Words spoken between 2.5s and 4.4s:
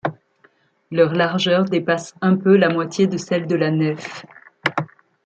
la moitié de celle de la nef.